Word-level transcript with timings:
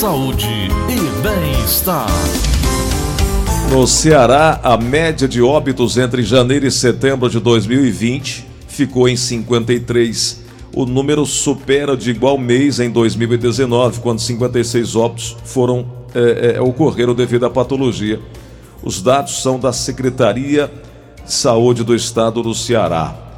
saúde 0.00 0.48
e 0.88 1.22
bem-estar. 1.22 2.08
No 3.70 3.86
Ceará, 3.86 4.58
a 4.62 4.74
média 4.78 5.28
de 5.28 5.42
óbitos 5.42 5.98
entre 5.98 6.22
janeiro 6.22 6.66
e 6.66 6.70
setembro 6.70 7.28
de 7.28 7.38
2020 7.38 8.46
ficou 8.66 9.06
em 9.06 9.14
53. 9.14 10.40
O 10.74 10.86
número 10.86 11.26
supera 11.26 11.98
de 11.98 12.12
igual 12.12 12.38
mês 12.38 12.80
em 12.80 12.88
2019, 12.88 14.00
quando 14.00 14.20
56 14.20 14.96
óbitos 14.96 15.36
foram 15.44 15.84
é, 16.14 16.54
é, 16.54 16.60
ocorreram 16.62 17.14
devido 17.14 17.44
à 17.44 17.50
patologia. 17.50 18.18
Os 18.82 19.02
dados 19.02 19.42
são 19.42 19.60
da 19.60 19.70
Secretaria 19.70 20.72
de 21.26 21.30
Saúde 21.30 21.84
do 21.84 21.94
Estado 21.94 22.42
do 22.42 22.54
Ceará 22.54 23.29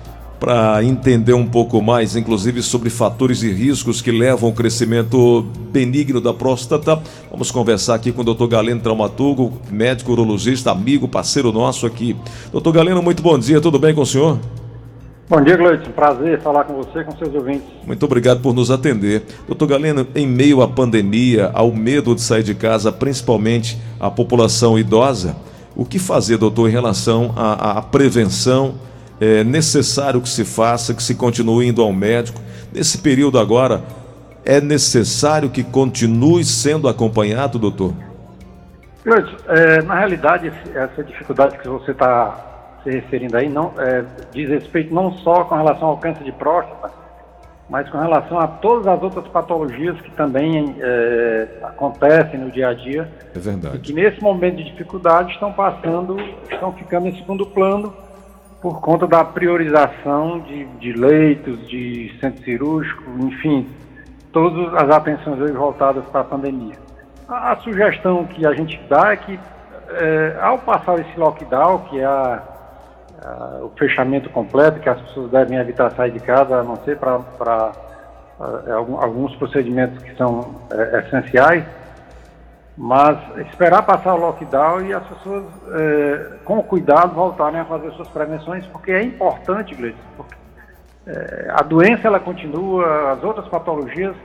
para 0.43 0.83
entender 0.83 1.35
um 1.35 1.47
pouco 1.47 1.81
mais, 1.81 2.17
inclusive 2.17 2.63
sobre 2.63 2.91
fatores 2.91 3.45
e 3.45 3.53
riscos 3.53 4.03
que 4.03 4.11
levam 4.11 4.49
ao 4.49 4.53
crescimento 4.53 5.47
benigno 5.71 6.21
da 6.21 6.35
próstata. 6.35 7.01
Vamos 7.31 7.53
conversar 7.53 7.95
aqui 7.95 8.11
com 8.11 8.23
o 8.23 8.35
Dr. 8.35 8.49
Galeno, 8.49 8.81
traumaturgo, 8.81 9.53
médico 9.71 10.11
urologista, 10.11 10.73
amigo, 10.73 11.07
parceiro 11.07 11.53
nosso 11.53 11.87
aqui. 11.87 12.17
Doutor 12.51 12.73
Galeno, 12.73 13.01
muito 13.01 13.23
bom 13.23 13.39
dia, 13.39 13.61
tudo 13.61 13.79
bem 13.79 13.95
com 13.95 14.01
o 14.01 14.07
senhor? 14.07 14.37
Bom 15.29 15.41
dia, 15.41 15.57
Gleison. 15.57 15.93
Prazer 15.95 16.43
falar 16.43 16.65
com 16.65 16.75
você 16.75 16.99
e 16.99 17.05
com 17.05 17.17
seus 17.17 17.33
ouvintes. 17.33 17.69
Muito 17.87 18.05
obrigado 18.05 18.41
por 18.41 18.53
nos 18.53 18.69
atender. 18.69 19.23
Doutor 19.47 19.69
Galeno, 19.69 20.05
em 20.13 20.27
meio 20.27 20.61
à 20.61 20.67
pandemia, 20.67 21.53
ao 21.55 21.71
medo 21.71 22.17
de 22.17 22.21
sair 22.21 22.43
de 22.43 22.57
casa, 22.57 22.91
principalmente 22.91 23.79
a 24.01 24.11
população 24.11 24.77
idosa, 24.77 25.37
o 25.77 25.85
que 25.85 26.01
fazer, 26.01 26.37
doutor, 26.37 26.69
em 26.69 26.73
relação 26.73 27.33
à, 27.37 27.79
à 27.79 27.83
prevenção? 27.83 28.75
É 29.25 29.45
necessário 29.45 30.21
que 30.21 30.29
se 30.29 30.45
faça, 30.45 30.93
que 30.93 31.03
se 31.03 31.15
continue 31.15 31.69
indo 31.69 31.81
ao 31.81 31.93
médico. 31.93 32.41
Nesse 32.73 32.99
período 32.99 33.39
agora, 33.39 33.81
é 34.45 34.61
necessário 34.61 35.49
que 35.49 35.63
continue 35.63 36.45
sendo 36.45 36.89
acompanhado, 36.89 37.57
doutor? 37.57 37.95
É, 39.47 39.81
na 39.83 39.95
realidade, 39.95 40.53
essa 40.75 41.05
dificuldade 41.05 41.57
que 41.59 41.69
você 41.69 41.93
está 41.93 42.81
se 42.83 42.91
referindo 42.91 43.37
aí 43.37 43.49
não, 43.49 43.73
é, 43.79 44.05
diz 44.33 44.49
respeito 44.49 44.93
não 44.93 45.13
só 45.19 45.45
com 45.45 45.55
relação 45.55 45.87
ao 45.87 45.99
câncer 45.99 46.25
de 46.25 46.33
próstata, 46.33 46.91
mas 47.71 47.89
com 47.91 47.99
relação 47.99 48.41
a 48.41 48.49
todas 48.49 48.89
as 48.89 49.01
outras 49.05 49.29
patologias 49.29 50.01
que 50.01 50.11
também 50.11 50.75
é, 50.81 51.49
acontecem 51.63 52.41
no 52.41 52.51
dia 52.51 52.71
a 52.71 52.75
dia. 52.75 53.09
É 53.33 53.39
verdade. 53.39 53.77
E 53.77 53.79
que 53.79 53.93
nesse 53.93 54.21
momento 54.21 54.57
de 54.57 54.65
dificuldade 54.65 55.31
estão 55.31 55.53
passando, 55.53 56.19
estão 56.51 56.73
ficando 56.73 57.07
em 57.07 57.15
segundo 57.15 57.47
plano 57.47 58.02
por 58.63 58.81
conta 58.81 59.09
da 59.09 59.25
priorização 59.25 60.39
de, 60.39 60.65
de 60.79 60.93
leitos, 60.93 61.69
de 61.69 62.17
centro 62.21 62.45
cirúrgico, 62.45 63.03
enfim, 63.19 63.69
todas 64.33 64.73
as 64.75 64.89
atenções 64.89 65.51
voltadas 65.51 66.05
para 66.07 66.21
a 66.21 66.25
pandemia. 66.25 66.77
A, 67.29 67.53
a, 67.53 67.57
sugestão 67.57 68.25
que 68.25 68.47
a 68.47 68.53
gente 68.53 68.81
dá 68.89 69.13
é 69.13 69.17
que, 69.17 69.39
é, 69.91 70.39
ao 70.41 70.59
passar 70.59 71.01
esse 71.01 71.19
lockdown, 71.19 71.79
que 71.91 71.99
é 71.99 72.05
a, 72.05 72.41
a, 73.25 73.65
o 73.65 73.73
fechamento 73.77 74.31
completo, 74.31 74.79
que 74.79 74.89
as 74.89 75.01
pessoas 75.01 75.33
devem 75.33 75.59
evitar 75.59 75.91
sair 75.91 76.13
de 76.13 76.21
casa, 76.21 76.61
a 76.61 76.63
não 76.63 76.77
ser 76.85 76.97
para 76.99 77.73
alguns 79.01 79.35
procedimentos 79.37 80.01
que 80.05 80.15
são 80.17 80.55
é, 80.71 81.01
essenciais, 81.01 81.65
mas 82.83 83.17
esperar 83.47 83.83
passar 83.83 84.13
o 84.13 84.19
lockdown 84.19 84.85
e 84.85 84.93
as 84.93 85.07
pessoas, 85.07 85.45
é, 85.73 86.31
com 86.45 86.61
cuidado, 86.65 87.15
voltarem 87.15 87.61
a 87.61 87.65
fazer 87.65 87.93
suas 87.93 88.09
prevenções, 88.09 88.67
porque 88.67 88.91
é 88.91 89.05
importante, 89.05 89.73
Gleice, 89.73 89.97
porque 90.17 90.35
é, 91.07 91.53
a 91.55 91.63
doença 91.63 92.09
ela 92.09 92.19
continua, 92.19 93.13
as 93.13 93.23
outras 93.23 93.47
patologias 93.47 94.17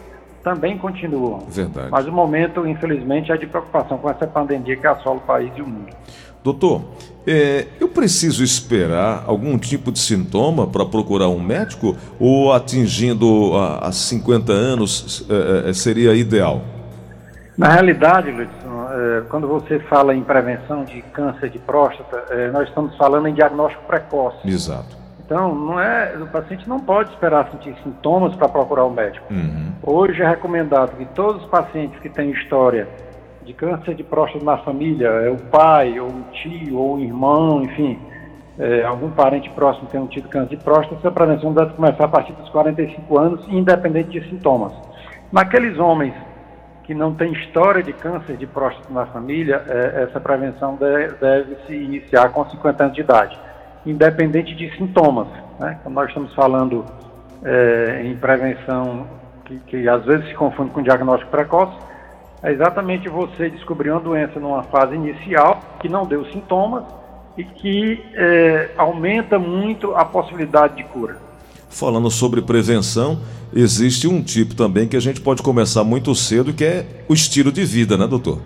também 0.44 0.76
continuam. 0.76 1.46
Verdade. 1.48 1.90
Mas 1.92 2.08
o 2.08 2.12
momento, 2.12 2.68
infelizmente, 2.68 3.32
é 3.32 3.38
de 3.38 3.46
preocupação 3.46 4.00
com 4.00 4.10
essa 4.10 4.26
pandemia 4.26 4.76
que 4.76 4.88
assola 4.88 5.18
o 5.18 5.22
país 5.22 5.52
e 5.56 5.62
o 5.62 5.68
mundo. 5.68 5.96
Doutor, 6.44 6.82
é, 7.28 7.68
eu 7.80 7.90
preciso 7.90 8.44
esperar 8.44 9.24
algum 9.28 9.56
tipo 9.60 9.92
de 9.92 10.00
sintoma 10.00 10.66
para 10.66 10.84
procurar 10.84 11.28
um 11.28 11.40
médico 11.40 11.96
ou 12.20 12.52
atingindo 12.52 13.56
a, 13.56 13.90
a 13.90 13.92
50 13.92 14.52
anos 14.52 15.28
é, 15.30 15.70
é, 15.70 15.74
seria 15.74 16.16
ideal? 16.16 16.64
Na 17.58 17.70
realidade, 17.70 18.30
Ludson, 18.30 18.88
é, 18.92 19.22
quando 19.30 19.48
você 19.48 19.80
fala 19.80 20.14
em 20.14 20.22
prevenção 20.22 20.84
de 20.84 21.02
câncer 21.02 21.50
de 21.50 21.58
próstata, 21.58 22.26
é, 22.30 22.52
nós 22.52 22.70
estamos 22.70 22.96
falando 22.98 23.28
em 23.28 23.34
diagnóstico 23.34 23.84
precoce. 23.86 24.48
Exato. 24.48 24.96
Então, 25.26 25.56
não 25.56 25.80
é, 25.80 26.16
o 26.22 26.28
paciente 26.28 26.70
não 26.70 26.80
pode 26.80 27.10
esperar 27.10 27.50
sentir 27.50 27.76
sintomas 27.84 28.36
para 28.36 28.48
procurar 28.48 28.86
o 28.86 28.92
médico. 28.92 29.26
Uhum. 29.34 29.72
Hoje 29.82 30.22
é 30.22 30.30
recomendado 30.30 30.96
que 30.96 31.06
todos 31.16 31.42
os 31.44 31.50
pacientes 31.50 32.00
que 32.00 32.10
têm 32.10 32.30
história 32.30 32.88
de 33.44 33.54
câncer 33.54 33.96
de 33.96 34.04
próstata 34.04 34.46
na 34.46 34.58
família, 34.60 35.08
é 35.08 35.30
o 35.30 35.38
pai, 35.38 36.00
ou 36.00 36.10
o 36.10 36.24
tio, 36.32 36.78
ou 36.78 36.98
o 36.98 37.00
irmão, 37.00 37.64
enfim, 37.64 37.98
é, 38.60 38.84
algum 38.84 39.10
parente 39.10 39.50
próximo 39.50 39.88
tenha 39.88 40.06
tido 40.08 40.30
câncer 40.30 40.58
de 40.58 40.64
próstata, 40.64 40.96
essa 40.96 41.12
prevenção 41.12 41.54
deve 41.54 41.74
começar 41.74 42.06
a 42.06 42.08
partir 42.08 42.34
dos 42.34 42.50
45 42.50 43.18
anos, 43.18 43.48
independente 43.50 44.10
de 44.10 44.30
sintomas. 44.30 44.74
Naqueles 45.32 45.78
homens 45.80 46.14
que 46.88 46.96
não 46.96 47.14
tem 47.14 47.34
história 47.34 47.84
de 47.84 47.92
câncer 47.92 48.38
de 48.38 48.48
próstata 48.48 48.92
na 48.94 49.06
família, 49.08 49.62
é, 49.68 50.04
essa 50.04 50.22
prevenção 50.22 50.78
deve, 50.78 51.58
se 51.68 51.76
iniciar 51.76 52.30
com 52.30 52.50
50 52.50 52.84
anos 52.86 52.96
de 52.96 53.02
idade, 53.02 53.38
independente 53.86 54.56
de 54.56 54.74
sintomas. 54.78 55.28
Né? 55.60 55.78
Nós 55.90 56.08
estamos 56.08 56.34
falando 56.34 56.86
é, 57.44 58.04
em 58.06 58.16
prevenção 58.16 59.06
que, 59.44 59.60
que, 59.68 59.90
às 59.90 60.06
vezes 60.06 60.30
se 60.30 60.34
confunde 60.36 60.72
com 60.72 60.82
diagnóstico 60.82 61.30
precoce, 61.30 61.78
é 62.42 62.54
exatamente 62.54 63.10
você 63.10 63.50
descobrir 63.50 63.92
uma 63.92 64.00
doença 64.00 64.40
numa 64.40 64.64
fase 64.64 64.96
inicial 64.96 65.60
que 65.82 65.90
não 65.90 66.06
deu 66.06 66.24
sintomas 66.28 66.86
e 67.38 67.44
que 67.44 68.02
é, 68.14 68.70
aumenta 68.78 69.38
muito 69.38 69.94
a 69.94 70.06
possibilidade 70.06 70.78
de 70.78 70.86
cura. 70.86 71.27
Falando 71.78 72.10
sobre 72.10 72.42
prevenção, 72.42 73.20
existe 73.54 74.08
um 74.08 74.24
tipo 74.24 74.56
também 74.56 74.88
que 74.88 74.98
a 74.98 75.00
gente 75.00 75.22
pode 75.22 75.44
começar 75.44 75.84
muito 75.84 76.16
cedo, 76.16 76.52
que 76.52 76.66
é 76.66 76.86
o 77.08 77.14
estilo 77.14 77.52
de 77.52 77.64
vida, 77.64 77.96
né, 77.96 78.08
doutor? 78.08 78.42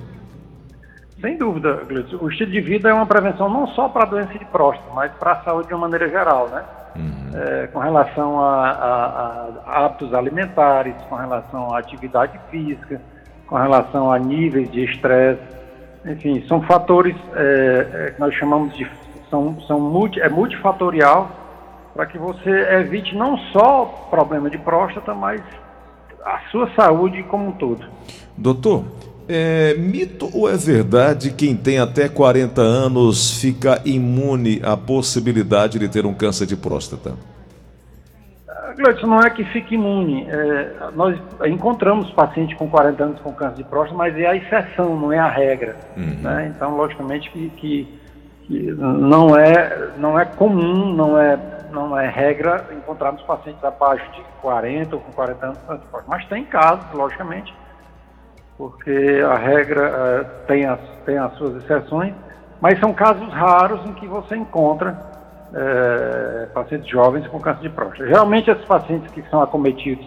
Sem 1.22 1.38
dúvida, 1.38 1.82
Gleison. 1.88 2.18
O 2.20 2.30
estilo 2.30 2.52
de 2.52 2.60
vida 2.60 2.90
é 2.90 2.94
uma 2.94 3.06
prevenção 3.06 3.48
não 3.48 3.68
só 3.68 3.88
para 3.88 4.04
a 4.04 4.06
doença 4.06 4.38
de 4.38 4.44
próstata, 4.44 4.90
mas 4.94 5.14
para 5.14 5.32
a 5.32 5.44
saúde 5.44 5.70
de 5.70 5.74
uma 5.74 5.88
maneira 5.88 6.10
geral, 6.10 6.50
né? 6.50 6.62
Uhum. 6.94 7.30
É, 7.34 7.68
com 7.68 7.80
relação 7.80 8.38
a, 8.42 8.70
a, 8.70 9.48
a, 9.66 9.86
hábitos 9.86 10.14
alimentares, 10.14 10.96
com 11.08 11.16
relação 11.16 11.74
à 11.74 11.80
atividade 11.80 12.38
física, 12.50 13.02
com 13.48 13.56
relação 13.56 14.12
a 14.12 14.20
níveis 14.20 14.70
de 14.70 14.84
estresse, 14.84 15.42
enfim, 16.06 16.44
são 16.50 16.62
fatores 16.64 17.16
é, 17.34 17.88
é, 17.94 18.12
que 18.12 18.20
nós 18.20 18.36
chamamos 18.36 18.76
de 18.76 18.86
são, 19.30 19.58
são 19.62 19.80
multi, 19.80 20.20
é 20.20 20.28
multifatorial 20.28 21.41
para 21.94 22.06
que 22.06 22.18
você 22.18 22.50
evite 22.50 23.16
não 23.16 23.38
só 23.52 24.08
problema 24.10 24.50
de 24.50 24.58
próstata, 24.58 25.14
mas 25.14 25.42
a 26.26 26.40
sua 26.52 26.70
saúde 26.76 27.24
como 27.24 27.50
um 27.50 27.52
todo. 27.52 27.86
Doutor, 28.38 28.86
é 29.28 29.76
mito 29.76 30.30
ou 30.34 30.50
é 30.50 30.58
verdade 30.58 31.32
quem 31.32 31.56
tem 31.56 31.80
até 31.80 32.10
40 32.10 32.62
anos 32.62 33.40
fica 33.40 33.82
imune 33.86 34.62
à 34.64 34.76
possibilidade 34.76 35.80
de 35.80 35.88
ter 35.88 36.06
um 36.06 36.14
câncer 36.14 36.46
de 36.46 36.56
próstata? 36.56 37.14
Ah, 38.48 38.74
Gleudson, 38.76 39.08
não 39.08 39.20
é 39.20 39.30
que 39.30 39.44
fique 39.46 39.76
imune. 39.76 40.28
É, 40.30 40.90
nós 40.96 41.18
encontramos 41.46 42.10
pacientes 42.12 42.58
com 42.58 42.68
40 42.68 43.04
anos 43.04 43.20
com 43.22 43.32
câncer 43.34 43.58
de 43.58 43.64
próstata, 43.64 43.98
mas 43.98 44.18
é 44.18 44.28
a 44.28 44.36
exceção, 44.36 45.00
não 45.00 45.14
é 45.14 45.20
a 45.20 45.30
regra. 45.30 45.78
Uhum. 45.96 46.18
Né? 46.22 46.54
Então, 46.56 46.76
logicamente 46.76 47.30
que, 47.32 47.50
que, 47.52 48.00
que, 48.48 48.72
não, 48.72 49.38
é, 49.38 49.92
não 49.98 50.20
é 50.20 50.26
comum, 50.26 50.94
não 50.94 51.18
é 51.20 51.38
não 51.72 51.98
é 51.98 52.08
regra 52.08 52.68
encontrarmos 52.72 53.22
pacientes 53.24 53.64
abaixo 53.64 54.10
de 54.12 54.22
40 54.42 54.96
ou 54.96 55.02
com 55.02 55.12
40 55.12 55.46
anos, 55.46 55.60
mas 56.08 56.26
tem 56.26 56.46
casos, 56.46 56.86
logicamente, 56.94 57.54
porque 58.58 59.22
a 59.26 59.36
regra 59.36 59.90
uh, 59.90 60.46
tem, 60.48 60.66
as, 60.66 60.80
tem 61.06 61.18
as 61.18 61.34
suas 61.34 61.64
exceções, 61.64 62.14
mas 62.60 62.80
são 62.80 62.94
casos 62.94 63.28
raros 63.34 63.84
em 63.86 63.94
que 63.94 64.08
você 64.08 64.36
encontra 64.36 64.96
uh, 65.52 66.54
pacientes 66.54 66.88
jovens 66.88 67.28
com 67.28 67.40
câncer 67.40 67.62
de 67.62 67.70
próstata. 67.70 68.08
Geralmente, 68.08 68.52
esses 68.52 68.66
pacientes 68.66 69.12
que 69.12 69.22
são 69.30 69.42
acometidos 69.42 70.06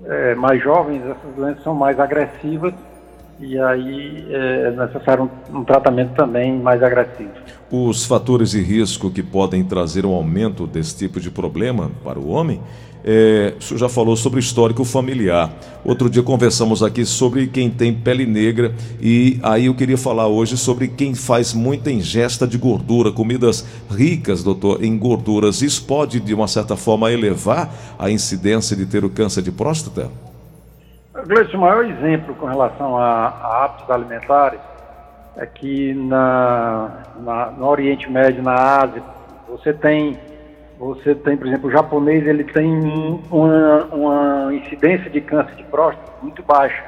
uh, 0.00 0.36
mais 0.36 0.62
jovens, 0.62 1.02
essas 1.04 1.34
doenças 1.34 1.62
são 1.62 1.74
mais 1.74 1.98
agressivas 1.98 2.74
e 3.40 3.58
aí 3.58 4.26
é 4.30 4.70
necessário 4.70 5.30
um, 5.52 5.58
um, 5.58 5.64
tratamento 5.64 6.14
também 6.14 6.56
mais 6.58 6.82
agressivo. 6.82 7.30
Os 7.70 8.04
fatores 8.04 8.50
de 8.50 8.60
risco 8.60 9.10
que 9.10 9.22
podem 9.22 9.64
trazer 9.64 10.06
um 10.06 10.12
aumento 10.12 10.66
desse 10.66 10.96
tipo 10.96 11.18
de 11.18 11.30
problema 11.30 11.90
para 12.04 12.18
o 12.18 12.28
homem, 12.28 12.60
é, 13.04 13.52
o 13.58 13.62
senhor 13.62 13.78
já 13.78 13.88
falou 13.88 14.16
sobre 14.16 14.40
histórico 14.40 14.84
familiar. 14.84 15.52
Outro 15.84 16.08
dia 16.08 16.22
conversamos 16.22 16.82
aqui 16.82 17.04
sobre 17.04 17.46
quem 17.48 17.68
tem 17.68 17.92
pele 17.92 18.24
negra 18.24 18.74
e 19.00 19.38
aí 19.42 19.66
eu 19.66 19.74
queria 19.74 19.98
falar 19.98 20.26
hoje 20.26 20.56
sobre 20.56 20.88
quem 20.88 21.14
faz 21.14 21.52
muita 21.52 21.90
ingesta 21.90 22.46
de 22.46 22.56
gordura, 22.56 23.12
comidas 23.12 23.66
ricas, 23.90 24.42
doutor, 24.42 24.82
em 24.82 24.96
gorduras. 24.96 25.60
Isso 25.60 25.84
pode, 25.84 26.18
de 26.18 26.32
uma 26.32 26.48
certa 26.48 26.76
forma, 26.76 27.12
elevar 27.12 27.74
a 27.98 28.10
incidência 28.10 28.74
de 28.74 28.86
ter 28.86 29.04
o 29.04 29.10
câncer 29.10 29.42
de 29.42 29.52
próstata? 29.52 30.10
Gleice, 31.26 31.56
o 31.56 31.60
maior 31.60 31.86
exemplo 31.86 32.34
com 32.34 32.46
relação 32.46 32.98
a, 32.98 33.28
a 33.28 33.64
hábitos 33.64 33.90
alimentares 33.90 34.60
é 35.36 35.46
que 35.46 35.94
na, 35.94 37.02
na, 37.20 37.50
no 37.50 37.66
Oriente 37.66 38.10
Médio, 38.10 38.42
na 38.42 38.54
Ásia, 38.54 39.02
você 39.48 39.72
tem, 39.72 40.18
você 40.78 41.14
tem, 41.14 41.36
por 41.36 41.46
exemplo, 41.46 41.68
o 41.68 41.72
japonês 41.72 42.26
ele 42.26 42.44
tem 42.44 42.70
uma, 43.30 43.84
uma 43.84 44.54
incidência 44.54 45.10
de 45.10 45.20
câncer 45.22 45.54
de 45.56 45.64
próstata 45.64 46.12
muito 46.22 46.42
baixa. 46.42 46.84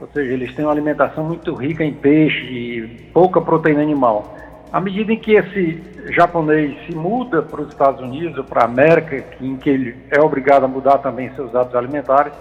Ou 0.00 0.08
seja, 0.08 0.32
eles 0.32 0.54
têm 0.54 0.64
uma 0.64 0.72
alimentação 0.72 1.24
muito 1.24 1.54
rica 1.54 1.82
em 1.82 1.94
peixe 1.94 2.44
e 2.44 3.10
pouca 3.12 3.40
proteína 3.40 3.80
animal. 3.80 4.36
À 4.70 4.80
medida 4.80 5.12
em 5.12 5.18
que 5.18 5.32
esse 5.32 5.82
japonês 6.10 6.76
se 6.84 6.94
muda 6.94 7.40
para 7.40 7.62
os 7.62 7.68
Estados 7.68 8.00
Unidos 8.00 8.36
ou 8.36 8.44
para 8.44 8.62
a 8.62 8.64
América, 8.66 9.24
em 9.40 9.56
que 9.56 9.70
ele 9.70 9.96
é 10.10 10.20
obrigado 10.20 10.64
a 10.64 10.68
mudar 10.68 10.98
também 10.98 11.32
seus 11.34 11.54
hábitos 11.54 11.76
alimentares, 11.76 12.32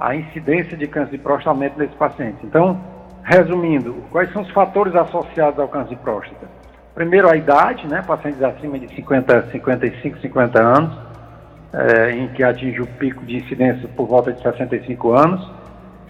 a 0.00 0.16
incidência 0.16 0.76
de 0.76 0.86
câncer 0.86 1.10
de 1.10 1.18
próstata 1.18 1.50
aumenta 1.50 1.78
nesse 1.78 1.94
paciente. 1.94 2.38
Então, 2.42 2.80
resumindo, 3.22 4.02
quais 4.10 4.32
são 4.32 4.40
os 4.40 4.50
fatores 4.50 4.96
associados 4.96 5.60
ao 5.60 5.68
câncer 5.68 5.90
de 5.90 5.96
próstata? 5.96 6.48
Primeiro, 6.94 7.28
a 7.30 7.36
idade, 7.36 7.86
né? 7.86 8.02
Pacientes 8.06 8.42
acima 8.42 8.78
de 8.78 8.88
50, 8.94 9.50
55, 9.50 10.18
50 10.18 10.62
anos, 10.62 10.98
é, 11.72 12.12
em 12.12 12.28
que 12.28 12.42
atinge 12.42 12.80
o 12.80 12.86
pico 12.86 13.24
de 13.26 13.36
incidência 13.36 13.86
por 13.88 14.08
volta 14.08 14.32
de 14.32 14.42
65 14.42 15.12
anos. 15.12 15.52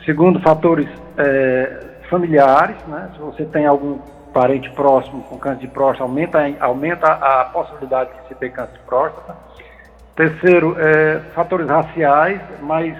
Segundo, 0.06 0.40
fatores 0.40 0.88
é, 1.18 1.80
familiares, 2.08 2.76
né? 2.86 3.10
Se 3.14 3.18
você 3.18 3.44
tem 3.44 3.66
algum 3.66 3.98
parente 4.32 4.70
próximo 4.70 5.24
com 5.24 5.36
câncer 5.36 5.62
de 5.62 5.68
próstata, 5.68 6.04
aumenta, 6.04 6.38
aumenta 6.60 7.12
a 7.12 7.44
possibilidade 7.46 8.10
de 8.10 8.28
se 8.28 8.34
ter 8.36 8.50
câncer 8.50 8.72
de 8.72 8.84
próstata. 8.84 9.36
Terceiro, 10.14 10.76
é, 10.78 11.20
fatores 11.34 11.68
raciais, 11.68 12.40
mais 12.62 12.96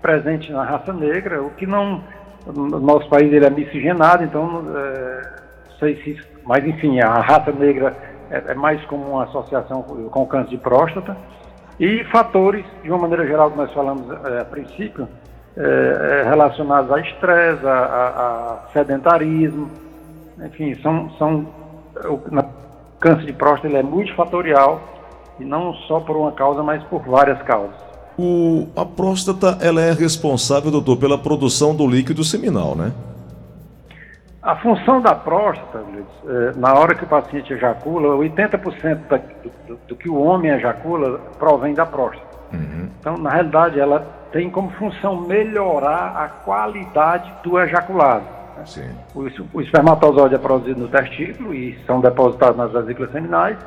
presente 0.00 0.52
na 0.52 0.64
raça 0.64 0.92
negra, 0.92 1.42
o 1.42 1.50
que 1.50 1.66
não. 1.66 2.02
No 2.46 2.78
nosso 2.78 3.08
país 3.08 3.32
ele 3.32 3.44
é 3.44 3.50
miscigenado, 3.50 4.22
então 4.22 4.64
é, 4.76 5.32
não 5.68 5.76
sei 5.78 5.96
se. 6.02 6.20
Mas 6.44 6.64
enfim, 6.64 7.00
a 7.00 7.14
raça 7.14 7.50
negra 7.50 7.96
é, 8.30 8.52
é 8.52 8.54
mais 8.54 8.84
como 8.86 9.04
uma 9.04 9.24
associação 9.24 9.82
com 9.82 10.22
o 10.22 10.26
câncer 10.26 10.50
de 10.50 10.58
próstata. 10.58 11.16
E 11.78 12.04
fatores, 12.04 12.64
de 12.82 12.90
uma 12.90 12.98
maneira 12.98 13.26
geral, 13.26 13.50
que 13.50 13.56
nós 13.56 13.72
falamos 13.72 14.06
é, 14.26 14.40
a 14.40 14.44
princípio, 14.44 15.08
é, 15.56 16.20
é 16.20 16.28
relacionados 16.28 16.90
a 16.92 17.00
estresse, 17.00 17.66
a, 17.66 17.70
a, 17.70 18.06
a, 18.06 18.68
sedentarismo, 18.72 19.70
enfim, 20.44 20.74
são. 20.82 21.10
são 21.18 21.46
o 22.04 22.18
câncer 22.98 23.26
de 23.26 23.32
próstata 23.32 23.68
ele 23.68 23.76
é 23.76 23.82
multifatorial 23.82 24.80
e 25.38 25.44
não 25.44 25.74
só 25.86 26.00
por 26.00 26.16
uma 26.16 26.32
causa, 26.32 26.62
mas 26.62 26.82
por 26.84 27.02
várias 27.02 27.40
causas. 27.42 27.85
O, 28.18 28.68
a 28.74 28.84
próstata 28.84 29.58
ela 29.60 29.80
é 29.80 29.92
responsável, 29.92 30.70
doutor, 30.70 30.96
pela 30.96 31.18
produção 31.18 31.74
do 31.74 31.86
líquido 31.86 32.24
seminal, 32.24 32.74
né? 32.74 32.92
A 34.42 34.56
função 34.56 35.00
da 35.00 35.14
próstata, 35.14 35.84
é, 36.26 36.52
na 36.56 36.72
hora 36.74 36.94
que 36.94 37.04
o 37.04 37.06
paciente 37.06 37.52
ejacula, 37.52 38.16
80% 38.16 39.08
da, 39.08 39.16
do, 39.16 39.78
do, 39.88 39.96
que 39.96 40.08
o 40.08 40.22
homem 40.22 40.52
ejacula 40.52 41.18
provém 41.38 41.74
da 41.74 41.84
próstata. 41.84 42.38
Uhum. 42.52 42.88
Então, 43.00 43.18
na 43.18 43.30
realidade, 43.30 43.78
ela 43.78 44.06
tem 44.32 44.48
como 44.48 44.70
função 44.70 45.20
melhorar 45.22 46.16
a 46.16 46.28
qualidade 46.28 47.30
do 47.42 47.58
ejaculado. 47.58 48.24
Né? 48.56 48.94
O, 49.14 49.26
o 49.52 49.60
espermatozoide 49.60 50.36
é 50.36 50.38
produzido 50.38 50.80
no 50.80 50.88
testículo 50.88 51.52
e 51.52 51.76
são 51.84 52.00
depositados 52.00 52.56
nas 52.56 52.72
vesículas 52.72 53.10
seminais 53.10 53.58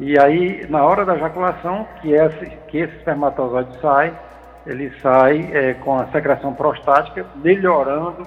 e 0.00 0.18
aí, 0.18 0.66
na 0.68 0.84
hora 0.84 1.04
da 1.04 1.16
ejaculação, 1.16 1.86
que 2.00 2.12
esse, 2.12 2.46
que 2.68 2.78
esse 2.78 2.96
espermatozoide 2.96 3.80
sai, 3.80 4.16
ele 4.64 4.92
sai 5.02 5.50
é, 5.52 5.74
com 5.74 5.98
a 5.98 6.06
secreção 6.06 6.54
prostática, 6.54 7.26
melhorando 7.42 8.26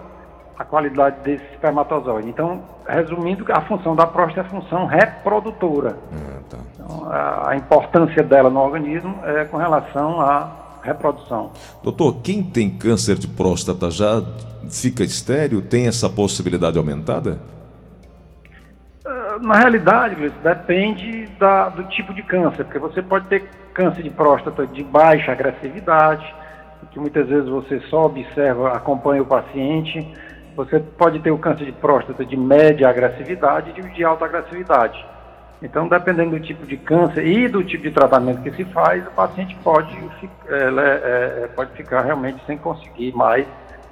a 0.58 0.66
qualidade 0.66 1.18
desse 1.24 1.46
espermatozoide. 1.46 2.28
Então, 2.28 2.62
resumindo, 2.88 3.46
a 3.50 3.62
função 3.62 3.96
da 3.96 4.06
próstata 4.06 4.42
é 4.42 4.44
a 4.44 4.62
função 4.62 4.86
reprodutora. 4.86 5.98
Ah, 6.12 6.40
tá. 6.50 6.58
então, 6.74 7.10
a, 7.10 7.50
a, 7.52 7.56
importância 7.56 8.22
dela 8.22 8.50
no 8.50 8.60
organismo 8.60 9.18
é 9.24 9.46
com 9.46 9.58
relação 9.58 10.20
à 10.20 10.52
reprodução. 10.84 11.52
Doutor, 11.82 12.18
quem 12.22 12.44
tem 12.44 12.70
câncer 12.70 13.16
de 13.18 13.28
próstata 13.28 13.90
já 13.90 14.22
fica 14.70 15.04
estéreo? 15.04 15.62
Tem 15.62 15.88
essa 15.88 16.10
possibilidade 16.10 16.78
aumentada? 16.78 17.40
Na 19.42 19.56
realidade, 19.56 20.30
depende 20.44 21.26
da, 21.40 21.70
do 21.70 21.84
tipo 21.86 22.14
de 22.14 22.22
câncer, 22.22 22.64
porque 22.64 22.80
você 22.80 23.02
pode 23.02 23.28
ter 23.28 23.50
câncer 23.74 24.04
de 24.04 24.10
próstata 24.10 24.66
de 24.68 24.84
baixa 24.84 25.32
agressividade, 25.32 26.34
que 26.92 27.00
muitas 27.00 27.28
vezes 27.28 27.50
você 27.50 27.80
só 27.90 28.06
observa, 28.06 28.74
acompanha 28.74 29.22
o 29.22 29.26
paciente. 29.26 30.06
Você 30.56 30.80
pode 30.80 31.20
ter 31.20 31.32
o 31.32 31.38
câncer 31.38 31.66
de 31.66 31.72
próstata 31.72 32.26
de 32.26 32.36
média 32.36 32.90
agressividade 32.90 33.74
e 33.76 33.82
de 33.82 34.04
alta 34.04 34.26
agressividade. 34.26 35.04
Então, 35.64 35.88
dependendo 35.88 36.32
do 36.32 36.40
tipo 36.40 36.66
de 36.66 36.76
câncer 36.76 37.26
e 37.26 37.48
do 37.48 37.64
tipo 37.64 37.84
de 37.84 37.92
tratamento 37.92 38.42
que 38.42 38.52
se 38.52 38.66
faz, 38.66 39.06
o 39.08 39.12
paciente 39.12 39.56
pode, 39.64 39.96
é, 40.50 41.50
pode 41.56 41.72
ficar 41.74 42.02
realmente 42.02 42.44
sem 42.46 42.58
conseguir 42.58 43.16
mais 43.16 43.46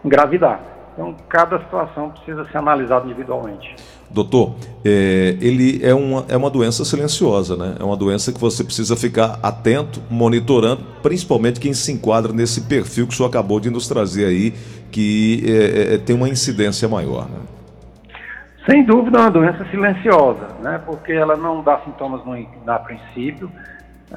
engravidar. 0.03 0.59
Então, 0.99 1.15
cada 1.29 1.57
situação 1.59 2.09
precisa 2.09 2.43
ser 2.51 2.57
analisada 2.57 3.05
individualmente. 3.05 3.73
Doutor, 4.09 4.55
é, 4.83 5.37
ele 5.39 5.79
é 5.81 5.93
uma, 5.93 6.25
é 6.27 6.35
uma 6.35 6.49
doença 6.49 6.83
silenciosa, 6.83 7.55
né? 7.55 7.77
É 7.79 7.83
uma 7.85 7.95
doença 7.95 8.33
que 8.33 8.39
você 8.39 8.65
precisa 8.65 8.97
ficar 8.97 9.39
atento, 9.41 10.01
monitorando, 10.09 10.83
principalmente 11.01 11.57
quem 11.57 11.73
se 11.73 11.93
enquadra 11.93 12.33
nesse 12.33 12.67
perfil 12.67 13.07
que 13.07 13.13
o 13.13 13.15
senhor 13.15 13.29
acabou 13.29 13.61
de 13.61 13.69
nos 13.69 13.87
trazer 13.87 14.25
aí, 14.25 14.51
que 14.91 15.41
é, 15.47 15.93
é, 15.93 15.97
tem 15.97 16.13
uma 16.13 16.27
incidência 16.27 16.85
maior, 16.89 17.29
né? 17.29 17.39
Sem 18.69 18.83
dúvida 18.83 19.19
é 19.19 19.21
uma 19.21 19.31
doença 19.31 19.65
silenciosa, 19.71 20.49
né? 20.61 20.81
Porque 20.85 21.13
ela 21.13 21.37
não 21.37 21.63
dá 21.63 21.79
sintomas 21.85 22.25
no, 22.25 22.35
na 22.65 22.77
princípio. 22.77 23.49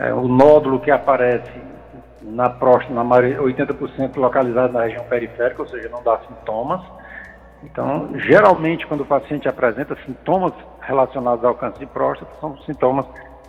É, 0.00 0.12
o 0.12 0.26
nódulo 0.26 0.80
que 0.80 0.90
aparece 0.90 1.52
na 2.24 2.48
próstata, 2.48 2.94
na 2.94 3.04
maioria, 3.04 3.40
80% 3.40 4.16
localizado 4.16 4.72
na 4.72 4.84
região 4.84 5.04
periférica, 5.04 5.62
ou 5.62 5.68
seja, 5.68 5.88
não 5.88 6.02
dá 6.02 6.18
sintomas 6.28 6.80
então, 7.64 8.10
geralmente, 8.26 8.86
quando 8.86 9.02
o 9.02 9.06
paciente 9.06 9.48
apresenta 9.48 9.96
sintomas 10.04 10.52
relacionados 10.80 11.44
ao 11.44 11.54
câncer 11.54 11.80
de 11.80 11.86
próstata, 11.86 12.30
são 12.40 12.56
sintomas, 12.66 13.06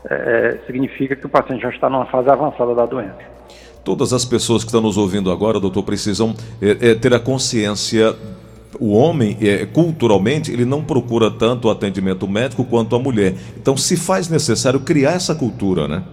é, 0.10 0.14
é, 0.14 0.66
significa 0.68 1.16
que 1.16 1.26
o 1.26 1.30
paciente 1.30 1.62
já 1.62 1.70
está 1.70 1.90
numa 1.90 2.06
fase 2.06 2.30
avançada 2.30 2.76
da 2.76 2.86
doença. 2.86 3.34
Todas 3.84 4.14
as 4.14 4.24
pessoas 4.24 4.64
que 4.64 4.70
estão 4.70 4.82
nos 4.82 4.98
ouvindo 4.98 5.32
agora, 5.32 5.60
doutor, 5.60 5.84
precisam 5.84 6.36
é, 6.62 6.92
é, 6.92 6.96
ter 6.96 7.14
a 7.14 7.20
consciência. 7.20 8.16
O 8.80 8.94
homem, 8.94 9.38
é, 9.42 9.66
culturalmente, 9.66 10.52
ele 10.52 10.66
não 10.66 10.84
procura 10.84 11.30
tanto 11.30 11.68
o 11.68 11.72
atendimento 11.72 12.28
médico 12.28 12.64
quanto 12.64 12.96
a 12.96 13.00
mulher. 13.00 13.36
Então, 13.58 13.76
se 13.76 13.98
faz 13.98 14.30
necessário 14.30 14.80
criar 14.80 15.14
essa 15.14 15.36
cultura, 15.36 15.88
né? 15.88 16.04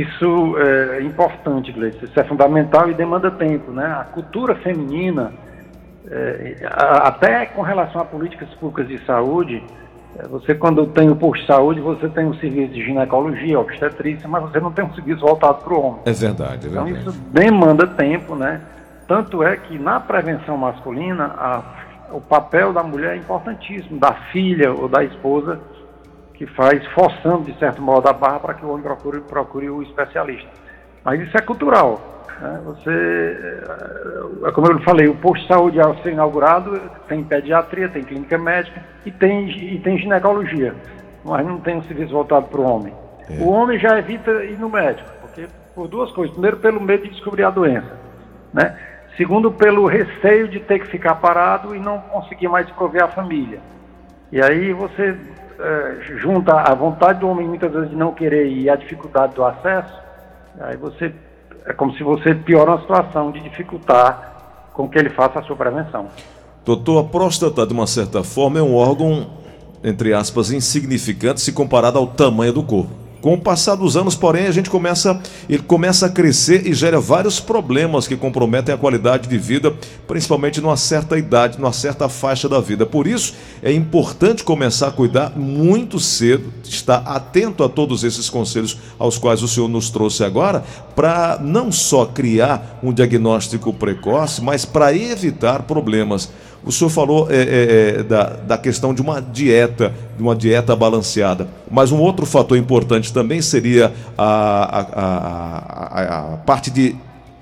Isso 0.00 0.56
é 0.58 1.02
importante, 1.02 1.72
Gleice. 1.72 2.04
Isso 2.04 2.18
é 2.18 2.24
fundamental 2.24 2.90
e 2.90 2.94
demanda 2.94 3.30
tempo, 3.30 3.72
né? 3.72 3.86
A 3.86 4.04
cultura 4.04 4.54
feminina 4.56 5.32
é, 6.10 6.56
até 6.62 7.46
com 7.46 7.62
relação 7.62 8.00
a 8.00 8.04
políticas 8.04 8.48
públicas 8.54 8.88
de 8.88 9.04
saúde, 9.04 9.62
é, 10.18 10.26
você 10.26 10.54
quando 10.54 10.86
tem 10.86 11.10
o 11.10 11.16
posto 11.16 11.40
de 11.40 11.46
saúde, 11.46 11.80
você 11.80 12.08
tem 12.08 12.24
um 12.24 12.34
serviço 12.34 12.72
de 12.72 12.84
ginecologia, 12.84 13.60
obstetrícia, 13.60 14.28
mas 14.28 14.42
você 14.42 14.58
não 14.58 14.72
tem 14.72 14.84
um 14.84 14.94
serviço 14.94 15.20
voltado 15.20 15.62
para 15.62 15.74
o 15.74 15.82
homem. 15.82 16.00
É 16.06 16.12
verdade, 16.12 16.66
é 16.66 16.70
verdade. 16.70 16.90
Então 16.90 17.00
isso 17.00 17.20
demanda 17.30 17.86
tempo, 17.86 18.34
né? 18.34 18.60
Tanto 19.06 19.42
é 19.42 19.56
que 19.56 19.78
na 19.78 20.00
prevenção 20.00 20.56
masculina, 20.56 21.34
a, 21.36 21.62
o 22.12 22.20
papel 22.20 22.72
da 22.72 22.82
mulher 22.82 23.14
é 23.14 23.16
importantíssimo, 23.16 23.98
da 23.98 24.12
filha 24.32 24.72
ou 24.72 24.88
da 24.88 25.04
esposa, 25.04 25.60
que 26.38 26.46
faz 26.46 26.86
forçando, 26.92 27.50
de 27.50 27.58
certo 27.58 27.82
modo, 27.82 28.08
a 28.08 28.12
barra 28.12 28.38
para 28.38 28.54
que 28.54 28.64
o 28.64 28.70
homem 28.70 28.82
procure, 28.82 29.20
procure 29.22 29.68
o 29.68 29.82
especialista. 29.82 30.48
Mas 31.04 31.20
isso 31.20 31.36
é 31.36 31.40
cultural. 31.40 32.24
Né? 32.40 32.60
Você, 32.64 32.90
é, 32.90 34.48
é 34.48 34.52
como 34.52 34.68
eu 34.68 34.78
falei, 34.82 35.08
o 35.08 35.16
posto 35.16 35.42
de 35.42 35.48
saúde 35.48 35.80
ao 35.80 35.96
ser 35.96 36.12
inaugurado 36.12 36.80
tem 37.08 37.24
pediatria, 37.24 37.88
tem 37.88 38.04
clínica 38.04 38.38
médica 38.38 38.80
e 39.04 39.10
tem, 39.10 39.50
e 39.50 39.80
tem 39.80 39.98
ginecologia, 39.98 40.76
mas 41.24 41.44
não 41.44 41.58
tem 41.58 41.76
um 41.76 41.82
serviço 41.82 42.12
voltado 42.12 42.46
para 42.46 42.60
o 42.60 42.64
homem. 42.64 42.94
É. 43.28 43.42
O 43.42 43.48
homem 43.48 43.76
já 43.80 43.98
evita 43.98 44.30
ir 44.44 44.58
no 44.60 44.70
médico, 44.70 45.10
porque 45.20 45.48
por 45.74 45.88
duas 45.88 46.12
coisas. 46.12 46.32
Primeiro, 46.32 46.58
pelo 46.58 46.80
medo 46.80 47.02
de 47.02 47.10
descobrir 47.10 47.42
a 47.42 47.50
doença. 47.50 47.98
Né? 48.54 48.78
Segundo, 49.16 49.50
pelo 49.50 49.86
receio 49.86 50.46
de 50.46 50.60
ter 50.60 50.78
que 50.78 50.86
ficar 50.86 51.16
parado 51.16 51.74
e 51.74 51.80
não 51.80 51.98
conseguir 51.98 52.46
mais 52.46 52.70
prover 52.70 53.02
a 53.02 53.08
família. 53.08 53.58
E 54.30 54.40
aí 54.40 54.72
você 54.72 55.16
é, 55.58 55.96
junta 56.18 56.52
a 56.54 56.74
vontade 56.74 57.20
do 57.20 57.28
homem 57.28 57.46
muitas 57.46 57.72
vezes 57.72 57.90
de 57.90 57.96
não 57.96 58.12
querer 58.12 58.46
e 58.46 58.70
a 58.70 58.76
dificuldade 58.76 59.34
do 59.34 59.44
acesso, 59.44 59.92
aí 60.60 60.76
você 60.76 61.12
é 61.66 61.72
como 61.72 61.92
se 61.94 62.02
você 62.02 62.34
piora 62.34 62.72
uma 62.72 62.80
situação 62.80 63.30
de 63.30 63.40
dificultar 63.40 64.70
com 64.72 64.88
que 64.88 64.98
ele 64.98 65.10
faça 65.10 65.40
a 65.40 65.42
sua 65.42 65.56
prevenção. 65.56 66.06
Doutor, 66.64 67.00
a 67.00 67.04
próstata, 67.04 67.66
de 67.66 67.72
uma 67.72 67.86
certa 67.86 68.22
forma, 68.22 68.58
é 68.58 68.62
um 68.62 68.74
órgão, 68.74 69.26
entre 69.82 70.14
aspas, 70.14 70.50
insignificante 70.50 71.40
se 71.40 71.52
comparado 71.52 71.98
ao 71.98 72.06
tamanho 72.06 72.52
do 72.52 72.62
corpo. 72.62 73.07
Com 73.20 73.34
o 73.34 73.40
passar 73.40 73.74
dos 73.74 73.96
anos, 73.96 74.14
porém, 74.14 74.46
a 74.46 74.52
gente 74.52 74.70
começa, 74.70 75.20
ele 75.48 75.62
começa 75.62 76.06
a 76.06 76.08
crescer 76.08 76.66
e 76.66 76.72
gera 76.72 77.00
vários 77.00 77.40
problemas 77.40 78.06
que 78.06 78.16
comprometem 78.16 78.72
a 78.72 78.78
qualidade 78.78 79.28
de 79.28 79.36
vida, 79.36 79.74
principalmente 80.06 80.60
numa 80.60 80.76
certa 80.76 81.18
idade, 81.18 81.58
numa 81.58 81.72
certa 81.72 82.08
faixa 82.08 82.48
da 82.48 82.60
vida. 82.60 82.86
Por 82.86 83.08
isso, 83.08 83.34
é 83.60 83.72
importante 83.72 84.44
começar 84.44 84.88
a 84.88 84.92
cuidar 84.92 85.36
muito 85.36 85.98
cedo, 85.98 86.52
estar 86.62 86.98
atento 86.98 87.64
a 87.64 87.68
todos 87.68 88.04
esses 88.04 88.30
conselhos 88.30 88.78
aos 88.98 89.18
quais 89.18 89.42
o 89.42 89.48
senhor 89.48 89.68
nos 89.68 89.90
trouxe 89.90 90.22
agora, 90.22 90.62
para 90.94 91.38
não 91.42 91.72
só 91.72 92.06
criar 92.06 92.78
um 92.82 92.92
diagnóstico 92.92 93.72
precoce, 93.72 94.40
mas 94.40 94.64
para 94.64 94.94
evitar 94.94 95.62
problemas. 95.62 96.30
O 96.64 96.72
senhor 96.72 96.90
falou 96.90 97.28
é, 97.30 97.36
é, 97.36 97.98
é, 98.00 98.02
da, 98.02 98.24
da 98.24 98.58
questão 98.58 98.92
de 98.92 99.00
uma 99.00 99.20
dieta, 99.20 99.94
de 100.16 100.22
uma 100.22 100.34
dieta 100.34 100.74
balanceada. 100.74 101.48
Mas 101.70 101.92
um 101.92 101.98
outro 101.98 102.26
fator 102.26 102.58
importante 102.58 103.12
também 103.12 103.40
seria 103.40 103.92
a, 104.16 104.78
a, 104.78 106.00
a, 106.02 106.34
a 106.34 106.36
parte 106.38 106.70
de 106.70 106.96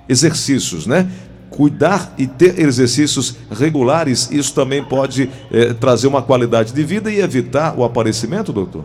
exercícios, 0.09 0.87
né? 0.87 1.09
Cuidar 1.51 2.13
e 2.19 2.27
ter 2.27 2.59
exercícios 2.61 3.37
regulares, 3.51 4.31
isso 4.31 4.55
também 4.55 4.85
pode 4.85 5.31
é, 5.51 5.73
trazer 5.73 6.07
uma 6.07 6.21
qualidade 6.21 6.73
de 6.73 6.83
vida 6.85 7.11
e 7.11 7.21
evitar 7.21 7.75
o 7.79 7.85
aparecimento, 7.85 8.53
doutor? 8.53 8.85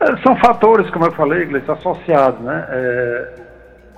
É, 0.00 0.16
são 0.22 0.36
fatores, 0.36 0.90
como 0.90 1.06
eu 1.06 1.12
falei, 1.12 1.46
Gleice, 1.46 1.70
associados, 1.70 2.40
né? 2.40 2.66
É, 2.68 3.34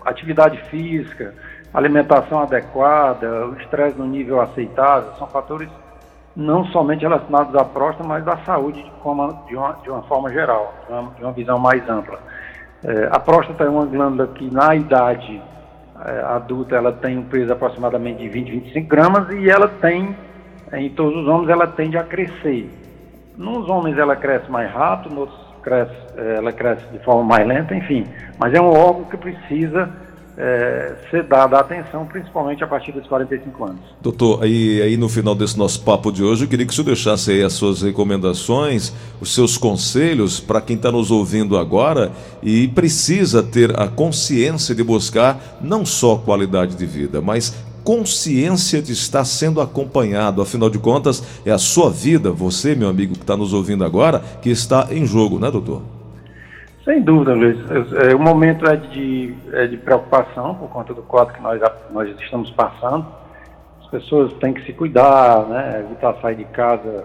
atividade 0.05 0.61
física, 0.71 1.35
alimentação 1.77 2.41
adequada, 2.41 3.47
o 3.49 3.55
estresse 3.59 3.99
no 3.99 4.07
nível 4.07 4.41
aceitável, 4.41 5.13
são 5.19 5.27
fatores 5.27 5.69
não 6.35 6.65
somente 6.67 7.03
relacionados 7.03 7.55
à 7.55 7.65
próstata, 7.65 8.09
mas 8.09 8.25
da 8.25 8.39
saúde 8.39 8.83
de, 8.83 8.91
forma, 9.03 9.43
de, 9.47 9.55
uma, 9.55 9.73
de 9.83 9.91
uma 9.91 10.03
forma 10.05 10.33
geral, 10.33 10.73
de 10.87 10.93
uma, 10.93 11.11
de 11.11 11.23
uma 11.23 11.33
visão 11.33 11.59
mais 11.59 11.87
ampla. 11.87 12.19
É, 12.83 13.09
a 13.13 13.19
próstata 13.19 13.65
é 13.65 13.69
uma 13.69 13.85
glândula 13.85 14.27
que 14.29 14.51
na 14.51 14.75
idade 14.75 15.43
é, 16.03 16.21
adulta 16.23 16.77
ela 16.77 16.93
tem 16.93 17.19
um 17.19 17.25
peso 17.25 17.53
aproximadamente 17.53 18.23
de 18.23 18.29
20, 18.29 18.51
25 18.53 18.89
gramas 18.89 19.31
e 19.31 19.51
ela 19.51 19.69
tem, 19.69 20.17
em 20.73 20.89
todos 20.91 21.23
os 21.23 21.29
homens, 21.29 21.51
ela 21.51 21.67
tende 21.67 21.99
a 21.99 22.05
crescer. 22.05 22.71
Nos 23.37 23.69
homens 23.69 23.99
ela 23.99 24.17
cresce 24.17 24.51
mais 24.51 24.71
rápido, 24.73 25.15
nos 25.15 25.31
cresce, 25.63 25.95
é, 26.17 26.37
ela 26.37 26.53
cresce 26.53 26.87
de 26.87 26.99
forma 27.01 27.23
mais 27.23 27.47
lenta, 27.47 27.75
enfim. 27.75 28.07
Mas 28.39 28.55
é 28.55 28.61
um 28.61 28.71
órgão 28.71 29.05
que 29.05 29.19
precisa 29.19 30.06
é, 30.37 30.95
ser 31.11 31.23
dada 31.25 31.59
atenção, 31.59 32.05
principalmente 32.05 32.63
a 32.63 32.67
partir 32.67 32.93
dos 32.93 33.07
45 33.07 33.65
anos. 33.65 33.81
Doutor, 34.03 34.43
aí, 34.43 34.83
aí 34.83 34.97
no 34.97 35.09
final 35.09 35.35
desse 35.35 35.59
nosso 35.59 35.81
papo 35.83 36.13
de 36.13 36.23
hoje, 36.23 36.45
eu 36.45 36.49
queria 36.49 36.67
que 36.67 36.73
o 36.73 36.75
senhor 36.75 36.87
deixasse 36.87 37.31
aí 37.31 37.43
as 37.43 37.55
suas 37.55 37.83
recomendações, 37.83 38.93
os 39.21 39.35
seus 39.35 39.57
conselhos 39.57 40.39
para 40.39 40.61
quem 40.61 40.77
está 40.77 40.93
nos 40.93 41.11
ouvindo 41.11 41.57
agora 41.57 42.13
e 42.43 42.69
precisa 42.69 43.43
ter 43.43 43.79
a 43.81 43.89
consciência 43.89 44.75
de 44.75 44.85
buscar 44.85 45.59
não 45.61 45.87
só 45.87 46.17
qualidade 46.17 46.77
de 46.77 46.85
vida, 46.85 47.21
mas 47.21 47.55
consciência 47.83 48.83
de 48.83 48.93
estar 48.93 49.25
sendo 49.25 49.61
acompanhado. 49.61 50.43
Afinal 50.43 50.69
de 50.69 50.79
contas, 50.79 51.23
é 51.47 51.53
a 51.53 51.59
sua 51.59 51.89
vida, 51.89 52.33
você, 52.33 52.75
meu 52.75 52.89
amigo 52.89 53.15
que 53.15 53.21
está 53.21 53.37
nos 53.37 53.53
ouvindo 53.53 53.85
agora, 53.85 54.19
que 54.43 54.51
está 54.51 54.89
em 54.91 55.07
jogo, 55.07 55.39
né, 55.39 55.51
doutor? 55.51 55.96
Sem 56.87 57.03
dúvida, 57.03 57.35
Luiz. 57.35 57.59
É, 57.95 58.15
o 58.15 58.19
momento 58.21 58.65
é 58.65 58.77
de, 58.77 59.35
é 59.53 59.67
de 59.67 59.77
preocupação 59.77 60.55
por 60.55 60.69
conta 60.69 60.95
do 60.95 61.03
quadro 61.03 61.35
que 61.35 61.43
nós, 61.43 61.61
nós 61.91 62.09
estamos 62.21 62.49
passando. 62.53 63.05
As 63.81 63.89
pessoas 63.89 64.33
têm 64.35 64.55
que 64.55 64.65
se 64.65 64.73
cuidar, 64.73 65.47
né? 65.47 65.81
evitar 65.81 66.15
sair 66.23 66.37
de 66.37 66.45
casa, 66.45 67.05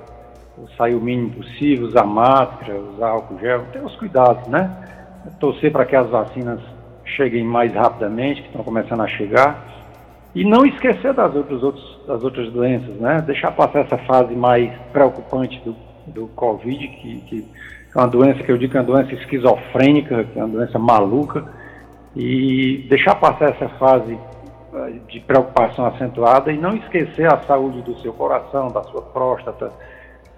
sair 0.77 0.93
o 0.93 1.01
mínimo 1.01 1.31
possível, 1.31 1.87
usar 1.87 2.05
máscara, 2.05 2.79
usar 2.79 3.07
álcool 3.07 3.39
gel, 3.39 3.65
ter 3.73 3.83
os 3.83 3.95
cuidados, 3.95 4.47
né? 4.47 4.69
Torcer 5.39 5.71
para 5.71 5.83
que 5.83 5.95
as 5.95 6.07
vacinas 6.11 6.59
cheguem 7.03 7.43
mais 7.43 7.73
rapidamente, 7.73 8.43
que 8.43 8.49
estão 8.49 8.63
começando 8.63 9.01
a 9.01 9.07
chegar. 9.07 9.65
E 10.35 10.43
não 10.45 10.63
esquecer 10.63 11.11
das 11.11 11.33
outras, 11.33 11.63
outros, 11.63 11.99
das 12.05 12.23
outras 12.23 12.51
doenças, 12.51 12.95
né? 12.97 13.19
Deixar 13.25 13.51
passar 13.51 13.79
essa 13.79 13.97
fase 13.97 14.35
mais 14.35 14.71
preocupante 14.93 15.59
do, 15.65 15.75
do 16.05 16.27
Covid, 16.27 16.87
que, 16.87 17.21
que 17.21 17.47
é 17.93 17.97
uma 17.99 18.07
doença 18.07 18.43
que 18.43 18.51
eu 18.51 18.57
digo 18.57 18.71
que 18.71 18.77
é 18.77 18.81
uma 18.81 18.87
doença 18.87 19.13
esquizofrênica, 19.13 20.23
que 20.23 20.39
é 20.39 20.43
uma 20.43 20.57
doença 20.57 20.79
maluca, 20.79 21.45
e 22.15 22.85
deixar 22.89 23.15
passar 23.15 23.49
essa 23.49 23.67
fase 23.77 24.17
eh, 24.73 24.93
de 25.09 25.19
preocupação 25.19 25.85
acentuada 25.85 26.51
e 26.51 26.57
não 26.57 26.75
esquecer 26.75 27.31
a 27.31 27.39
saúde 27.41 27.81
do 27.81 27.97
seu 27.99 28.13
coração, 28.13 28.69
da 28.69 28.83
sua 28.83 29.01
próstata, 29.01 29.71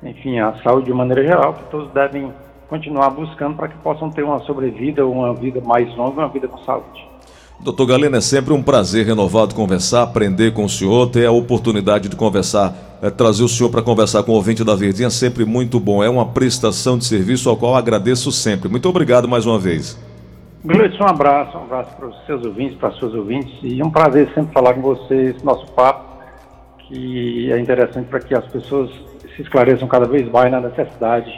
enfim, 0.01 0.39
a 0.39 0.53
saúde 0.63 0.87
de 0.87 0.93
maneira 0.93 1.23
geral, 1.23 1.53
que 1.53 1.63
todos 1.65 1.91
devem 1.91 2.33
continuar 2.67 3.11
buscando 3.11 3.55
para 3.55 3.67
que 3.67 3.77
possam 3.77 4.09
ter 4.09 4.23
uma 4.23 4.39
sobrevida, 4.39 5.05
uma 5.05 5.33
vida 5.33 5.61
mais 5.61 5.95
longa, 5.95 6.21
uma 6.21 6.29
vida 6.29 6.47
com 6.47 6.57
saúde. 6.59 7.12
Doutor 7.59 7.85
Galeno, 7.85 8.17
é 8.17 8.21
sempre 8.21 8.53
um 8.53 8.61
prazer 8.61 9.05
renovado 9.05 9.55
conversar, 9.55 10.03
aprender 10.03 10.53
com 10.53 10.65
o 10.65 10.69
senhor, 10.69 11.09
ter 11.09 11.25
a 11.25 11.31
oportunidade 11.31 12.09
de 12.09 12.15
conversar, 12.15 12.73
é, 13.01 13.09
trazer 13.09 13.43
o 13.43 13.47
senhor 13.47 13.69
para 13.69 13.81
conversar 13.81 14.23
com 14.23 14.33
o 14.33 14.35
ouvinte 14.35 14.63
da 14.63 14.75
Verdinha, 14.75 15.09
sempre 15.09 15.45
muito 15.45 15.79
bom. 15.79 16.03
É 16.03 16.09
uma 16.09 16.25
prestação 16.25 16.97
de 16.97 17.05
serviço 17.05 17.49
ao 17.49 17.55
qual 17.55 17.75
agradeço 17.75 18.31
sempre. 18.31 18.67
Muito 18.67 18.89
obrigado 18.89 19.27
mais 19.27 19.45
uma 19.45 19.57
vez. 19.57 19.97
Um 20.65 21.05
abraço, 21.05 21.57
um 21.57 21.63
abraço 21.63 21.95
para 21.95 22.07
os 22.07 22.25
seus 22.25 22.45
ouvintes, 22.45 22.77
para 22.77 22.89
as 22.89 22.95
suas 22.95 23.13
ouvintes, 23.13 23.53
e 23.61 23.81
é 23.81 23.85
um 23.85 23.91
prazer 23.91 24.31
sempre 24.33 24.53
falar 24.53 24.73
com 24.73 24.81
vocês, 24.81 25.41
nosso 25.43 25.65
papo, 25.73 26.05
que 26.87 27.51
é 27.51 27.59
interessante 27.59 28.07
para 28.07 28.19
que 28.19 28.33
as 28.33 28.45
pessoas 28.47 28.89
se 29.35 29.41
esclareçam 29.41 29.87
cada 29.87 30.05
vez 30.05 30.29
mais 30.31 30.51
na 30.51 30.61
necessidade 30.61 31.29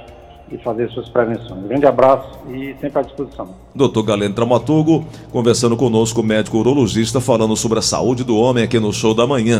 e 0.52 0.58
fazer 0.58 0.90
suas 0.92 1.10
prevenções. 1.10 1.52
Um 1.52 1.68
grande 1.68 1.86
abraço 1.86 2.30
e 2.50 2.76
sempre 2.80 3.00
à 3.00 3.02
disposição. 3.02 3.50
Doutor 3.74 4.04
Galeno 4.04 4.34
Traumaturgo, 4.34 5.06
conversando 5.32 5.76
conosco, 5.76 6.22
médico 6.24 6.58
urologista, 6.58 7.20
falando 7.20 7.56
sobre 7.56 7.80
a 7.80 7.82
saúde 7.82 8.24
do 8.24 8.38
homem 8.38 8.64
aqui 8.64 8.80
no 8.80 8.94
Show 8.94 9.14
da 9.14 9.26
Manhã. 9.28 9.54